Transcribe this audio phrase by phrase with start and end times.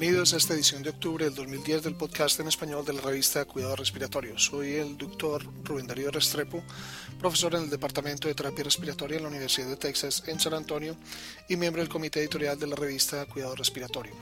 [0.00, 3.44] Bienvenidos a esta edición de octubre del 2010 del podcast en español de la revista
[3.44, 4.38] Cuidado Respiratorio.
[4.38, 6.62] Soy el doctor Rubén Darío Restrepo,
[7.18, 10.96] profesor en el Departamento de Terapia Respiratoria en la Universidad de Texas en San Antonio
[11.50, 14.14] y miembro del comité editorial de la revista Cuidado Respiratorio.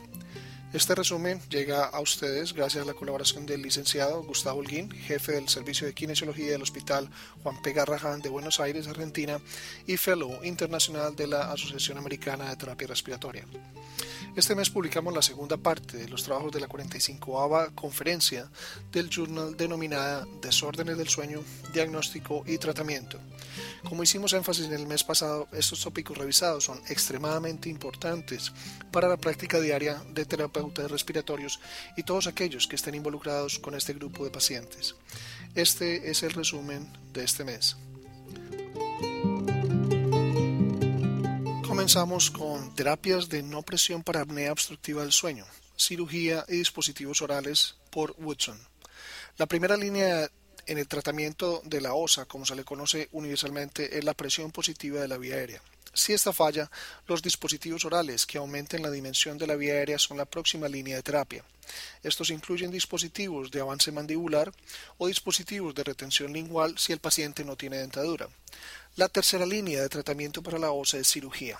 [0.70, 5.48] Este resumen llega a ustedes gracias a la colaboración del licenciado Gustavo Holguín, jefe del
[5.48, 7.08] Servicio de Kinesiología del Hospital
[7.42, 7.72] Juan P.
[7.72, 9.40] Garrahan de Buenos Aires, Argentina,
[9.86, 13.46] y Fellow Internacional de la Asociación Americana de Terapia Respiratoria.
[14.36, 18.50] Este mes publicamos la segunda parte de los trabajos de la 45 conferencia
[18.92, 23.18] del journal denominada Desórdenes del sueño, diagnóstico y tratamiento.
[23.88, 28.52] Como hicimos énfasis en el mes pasado, estos tópicos revisados son extremadamente importantes
[28.92, 30.24] para la práctica diaria de
[30.58, 31.60] terapeutas respiratorios
[31.96, 34.94] y todos aquellos que estén involucrados con este grupo de pacientes.
[35.54, 37.76] Este es el resumen de este mes.
[41.66, 45.44] Comenzamos con terapias de no presión para apnea obstructiva del sueño,
[45.76, 48.58] cirugía y dispositivos orales por Woodson.
[49.36, 50.28] La primera línea
[50.66, 55.00] en el tratamiento de la OSA, como se le conoce universalmente, es la presión positiva
[55.00, 55.62] de la vía aérea.
[55.98, 56.70] Si esta falla,
[57.08, 60.94] los dispositivos orales que aumenten la dimensión de la vía aérea son la próxima línea
[60.94, 61.44] de terapia.
[62.04, 64.52] Estos incluyen dispositivos de avance mandibular
[64.96, 68.28] o dispositivos de retención lingual si el paciente no tiene dentadura.
[68.94, 71.58] La tercera línea de tratamiento para la OSA es cirugía.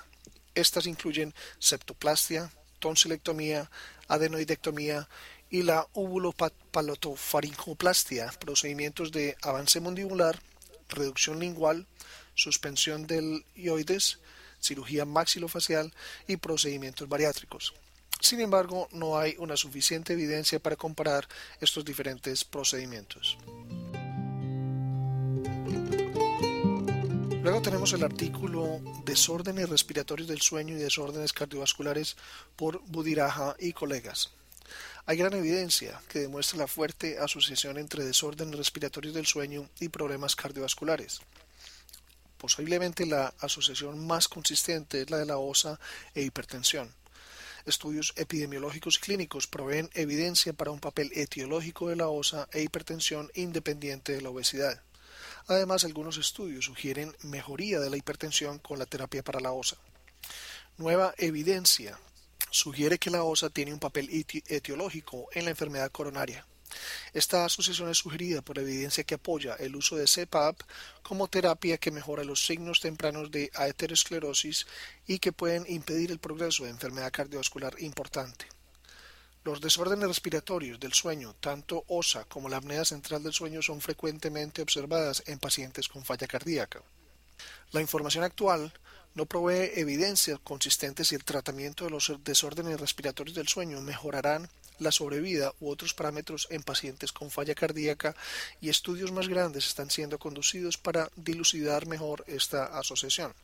[0.54, 3.68] Estas incluyen septoplastia, tonsilectomía,
[4.06, 5.08] adenoidectomía
[5.50, 10.40] y la uvulopalotofaringoplastia, procedimientos de avance mandibular,
[10.88, 11.86] reducción lingual,
[12.34, 14.18] suspensión del ioides,
[14.60, 15.92] cirugía maxilofacial
[16.26, 17.74] y procedimientos bariátricos.
[18.20, 21.28] Sin embargo, no hay una suficiente evidencia para comparar
[21.60, 23.38] estos diferentes procedimientos.
[27.42, 32.16] Luego tenemos el artículo Desórdenes respiratorios del sueño y desórdenes cardiovasculares
[32.56, 34.32] por Budiraja y colegas.
[35.06, 40.36] Hay gran evidencia que demuestra la fuerte asociación entre desórdenes respiratorios del sueño y problemas
[40.36, 41.20] cardiovasculares.
[42.38, 45.80] Posiblemente la asociación más consistente es la de la OSA
[46.14, 46.94] e hipertensión.
[47.66, 53.30] Estudios epidemiológicos y clínicos proveen evidencia para un papel etiológico de la OSA e hipertensión
[53.34, 54.82] independiente de la obesidad.
[55.48, 59.76] Además, algunos estudios sugieren mejoría de la hipertensión con la terapia para la OSA.
[60.76, 61.98] Nueva evidencia
[62.50, 64.08] sugiere que la OSA tiene un papel
[64.46, 66.46] etiológico en la enfermedad coronaria.
[67.12, 70.60] Esta asociación es sugerida por evidencia que apoya el uso de CPAP
[71.02, 74.66] como terapia que mejora los signos tempranos de aterosclerosis
[75.06, 78.46] y que pueden impedir el progreso de enfermedad cardiovascular importante.
[79.44, 84.60] Los desórdenes respiratorios del sueño, tanto OSA como la apnea central del sueño, son frecuentemente
[84.60, 86.82] observadas en pacientes con falla cardíaca.
[87.70, 88.72] La información actual
[89.18, 94.48] no provee evidencias consistentes si el tratamiento de los desórdenes respiratorios del sueño mejorarán
[94.78, 98.14] la sobrevida u otros parámetros en pacientes con falla cardíaca
[98.60, 103.34] y estudios más grandes están siendo conducidos para dilucidar mejor esta asociación.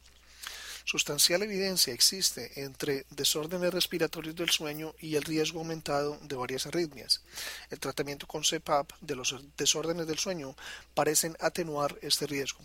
[0.84, 7.20] Sustancial evidencia existe entre desórdenes respiratorios del sueño y el riesgo aumentado de varias arritmias.
[7.68, 10.54] El tratamiento con CPAP de los desórdenes del sueño
[10.94, 12.60] parecen atenuar este riesgo.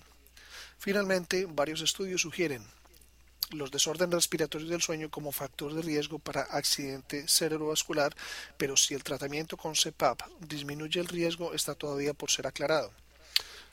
[0.77, 2.63] Finalmente, varios estudios sugieren
[3.51, 8.15] los desórdenes respiratorios del sueño como factor de riesgo para accidente cerebrovascular,
[8.57, 12.91] pero si el tratamiento con CPAP disminuye el riesgo está todavía por ser aclarado.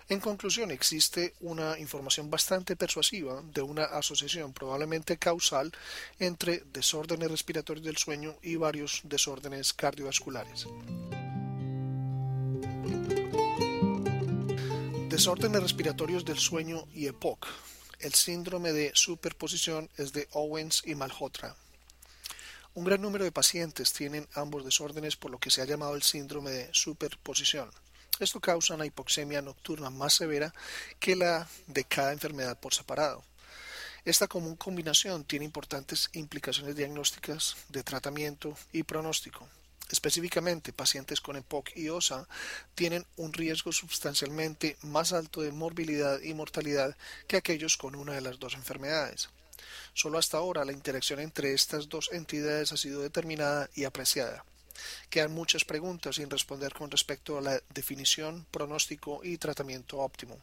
[0.09, 5.73] En conclusión, existe una información bastante persuasiva de una asociación probablemente causal
[6.21, 10.67] entre desórdenes respiratorios del sueño y varios desórdenes cardiovasculares.
[15.09, 17.49] Desórdenes respiratorios del sueño y EPOC.
[17.99, 21.57] El síndrome de superposición es de Owens y Malhotra.
[22.75, 26.03] Un gran número de pacientes tienen ambos desórdenes por lo que se ha llamado el
[26.03, 27.71] síndrome de superposición.
[28.21, 30.53] Esto causa una hipoxemia nocturna más severa
[31.01, 33.25] que la de cada enfermedad por separado.
[34.05, 39.49] Esta común combinación tiene importantes implicaciones diagnósticas, de tratamiento y pronóstico.
[39.91, 42.27] Específicamente, pacientes con EPOC y OSA
[42.75, 46.97] tienen un riesgo sustancialmente más alto de morbilidad y mortalidad
[47.29, 49.29] que aquellos con una de las dos enfermedades.
[49.95, 54.45] Solo hasta ahora la interacción entre estas dos entidades ha sido determinada y apreciada.
[55.11, 60.39] Quedan muchas preguntas sin responder con respecto a la definición, pronóstico y tratamiento óptimo.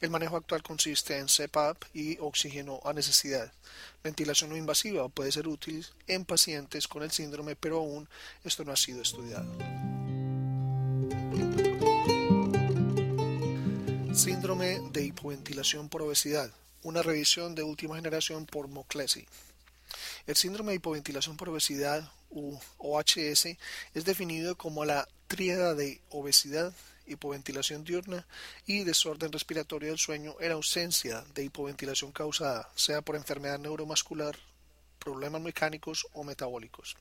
[0.00, 3.52] El manejo actual consiste en CPAP y oxígeno a necesidad.
[4.02, 8.08] Ventilación no invasiva puede ser útil en pacientes con el síndrome, pero aún
[8.44, 9.50] esto no ha sido estudiado.
[14.14, 16.50] Síndrome de hipoventilación por obesidad.
[16.82, 19.26] Una revisión de última generación por Moclesi.
[20.26, 22.12] El síndrome de hipoventilación por obesidad
[22.78, 23.46] OHS
[23.94, 26.72] es definido como la tríada de obesidad,
[27.06, 28.26] hipoventilación diurna
[28.66, 34.38] y desorden respiratorio del sueño en ausencia de hipoventilación causada, sea por enfermedad neuromuscular,
[34.98, 36.96] problemas mecánicos o metabólicos.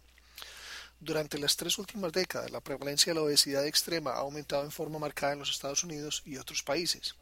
[0.99, 4.99] Durante las tres últimas décadas, la prevalencia de la obesidad extrema ha aumentado en forma
[4.99, 7.15] marcada en los Estados Unidos y otros países.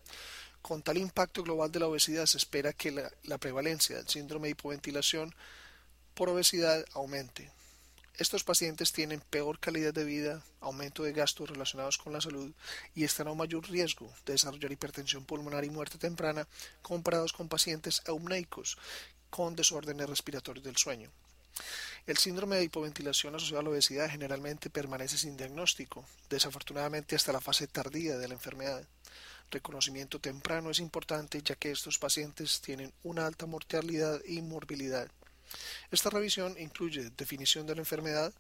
[0.61, 4.51] Con tal impacto global de la obesidad, se espera que la, prevalencia del síndrome de
[4.51, 5.33] hipoventilación
[6.13, 7.49] por obesidad aumente,
[8.17, 12.51] estos pacientes tienen peor calidad de vida, aumento de gastos relacionados con la salud
[12.93, 16.47] y están a un mayor riesgo de desarrollar hipertensión pulmonar y muerte temprana
[16.81, 18.77] comparados con pacientes eumneicos
[19.29, 21.09] con desórdenes respiratorios del sueño.
[22.05, 27.41] El síndrome de hipoventilación asociado a la obesidad generalmente permanece sin diagnóstico, desafortunadamente hasta la
[27.41, 28.83] fase tardía de la enfermedad.
[29.51, 35.09] Reconocimiento temprano es importante ya que estos pacientes tienen una alta mortalidad y morbilidad.
[35.91, 38.33] Esta revisión incluye definición de la enfermedad,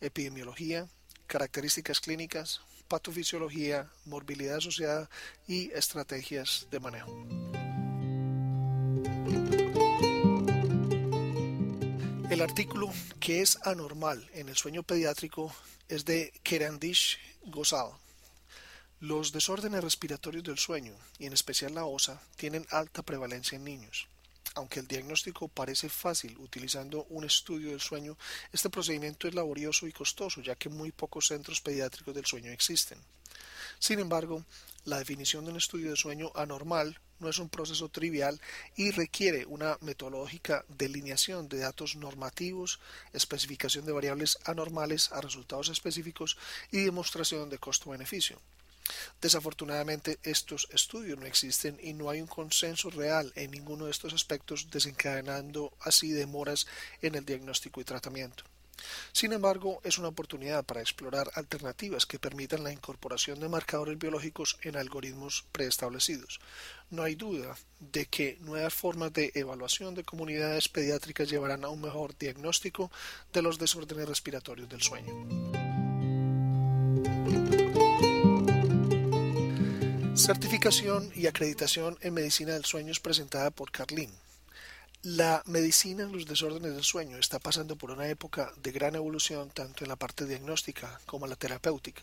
[0.00, 0.88] epidemiología,
[1.26, 5.08] características clínicas, patofisiología, morbilidad asociada
[5.46, 7.12] y estrategias de manejo.
[12.30, 15.52] El artículo que es anormal en el sueño pediátrico
[15.88, 17.92] es de Kerandish Gosal.
[19.00, 24.08] Los desórdenes respiratorios del sueño, y en especial la OSA, tienen alta prevalencia en niños.
[24.58, 28.18] Aunque el diagnóstico parece fácil utilizando un estudio del sueño,
[28.52, 32.98] este procedimiento es laborioso y costoso, ya que muy pocos centros pediátricos del sueño existen.
[33.78, 34.44] Sin embargo,
[34.84, 38.40] la definición de un estudio de sueño anormal no es un proceso trivial
[38.74, 42.80] y requiere una metodológica delineación de datos normativos,
[43.12, 46.36] especificación de variables anormales a resultados específicos
[46.72, 48.40] y demostración de costo-beneficio.
[49.20, 54.12] Desafortunadamente estos estudios no existen y no hay un consenso real en ninguno de estos
[54.12, 56.66] aspectos desencadenando así demoras
[57.02, 58.44] en el diagnóstico y tratamiento.
[59.12, 64.58] Sin embargo, es una oportunidad para explorar alternativas que permitan la incorporación de marcadores biológicos
[64.62, 66.40] en algoritmos preestablecidos.
[66.90, 71.80] No hay duda de que nuevas formas de evaluación de comunidades pediátricas llevarán a un
[71.80, 72.90] mejor diagnóstico
[73.32, 75.67] de los desórdenes respiratorios del sueño.
[80.18, 84.10] Certificación y acreditación en medicina del sueño es presentada por Carlin.
[85.02, 89.48] La medicina en los desórdenes del sueño está pasando por una época de gran evolución
[89.50, 92.02] tanto en la parte diagnóstica como en la terapéutica,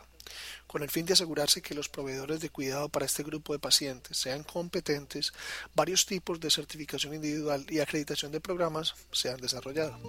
[0.66, 4.18] con el fin de asegurarse que los proveedores de cuidado para este grupo de pacientes
[4.18, 5.34] sean competentes,
[5.76, 10.00] varios tipos de certificación individual y acreditación de programas se han desarrollado.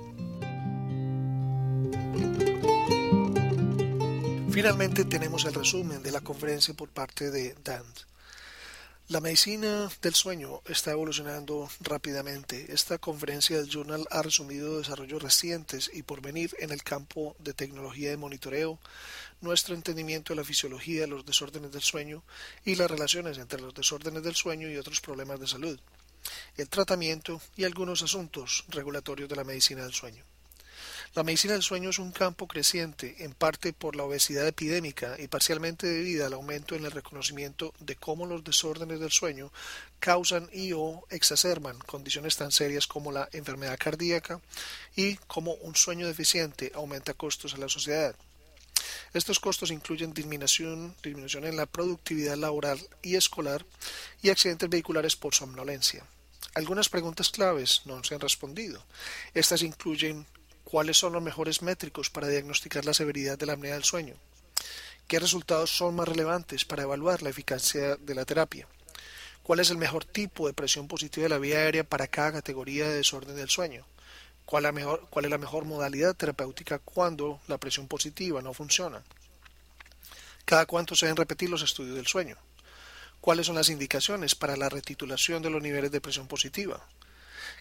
[4.57, 7.99] Finalmente tenemos el resumen de la conferencia por parte de Dant.
[9.09, 12.73] La medicina del sueño está evolucionando rápidamente.
[12.73, 17.53] Esta conferencia del Journal ha resumido desarrollos recientes y por venir en el campo de
[17.53, 18.79] tecnología de monitoreo,
[19.43, 22.25] nuestro entendimiento de la fisiología de los desórdenes del sueño
[22.65, 25.79] y las relaciones entre los desórdenes del sueño y otros problemas de salud,
[26.57, 30.25] el tratamiento y algunos asuntos regulatorios de la medicina del sueño.
[31.15, 35.29] La medicina del sueño es un campo creciente, en parte por la obesidad epidémica y
[35.29, 39.51] parcialmente debido al aumento en el reconocimiento de cómo los desórdenes del sueño
[39.99, 44.41] causan y o exacerban condiciones tan serias como la enfermedad cardíaca
[44.95, 48.15] y cómo un sueño deficiente aumenta costos a la sociedad.
[49.15, 53.65] Estos costos incluyen disminución, disminución en la productividad laboral y escolar
[54.23, 56.05] y accidentes vehiculares por somnolencia.
[56.55, 58.85] Algunas preguntas claves no se han respondido.
[59.35, 60.27] Estas incluyen
[60.69, 64.17] ¿Cuáles son los mejores métricos para diagnosticar la severidad de la apnea del sueño?
[65.07, 68.67] ¿Qué resultados son más relevantes para evaluar la eficacia de la terapia?
[69.45, 72.89] ¿Cuál es el mejor tipo de presión positiva de la vía aérea para cada categoría
[72.89, 73.87] de desorden del sueño?
[74.45, 74.65] ¿Cuál,
[75.09, 79.05] ¿Cuál es la mejor modalidad terapéutica cuando la presión positiva no funciona?
[80.45, 82.39] ¿Cada cuánto se deben repetir los estudios del sueño?
[83.21, 86.85] ¿Cuáles son las indicaciones para la retitulación de los niveles de presión positiva?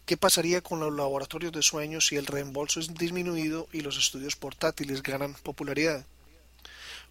[0.06, 4.36] ¿Qué pasaría con los laboratorios de sueños si el reembolso es disminuido y los estudios
[4.36, 6.06] portátiles ganan popularidad?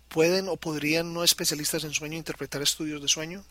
[0.09, 3.45] ¿Pueden o podrían no especialistas en sueño interpretar estudios de sueño?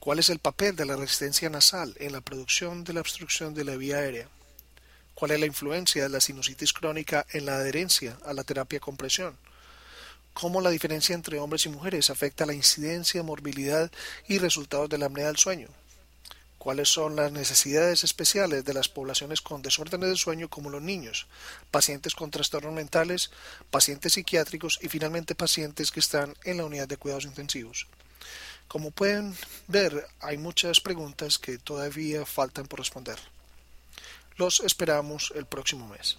[0.00, 3.62] ¿Cuál es el papel de la resistencia nasal en la producción de la obstrucción de
[3.62, 4.28] la vía aérea?
[5.14, 8.96] ¿Cuál es la influencia de la sinusitis crónica en la adherencia a la terapia con
[8.96, 9.38] presión?
[10.32, 13.92] ¿Cómo la diferencia entre hombres y mujeres afecta la incidencia, morbilidad
[14.26, 15.68] y resultados de la apnea del sueño?
[16.58, 21.26] Cuáles son las necesidades especiales de las poblaciones con desórdenes del sueño como los niños,
[21.70, 23.30] pacientes con trastornos mentales,
[23.70, 27.86] pacientes psiquiátricos y finalmente pacientes que están en la unidad de cuidados intensivos.
[28.68, 29.36] Como pueden
[29.68, 33.18] ver, hay muchas preguntas que todavía faltan por responder.
[34.36, 36.18] Los esperamos el próximo mes.